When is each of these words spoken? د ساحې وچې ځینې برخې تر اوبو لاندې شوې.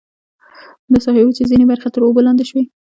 د 0.91 0.93
ساحې 1.05 1.23
وچې 1.25 1.43
ځینې 1.51 1.65
برخې 1.71 1.89
تر 1.93 2.01
اوبو 2.03 2.25
لاندې 2.25 2.43
شوې. 2.49 2.63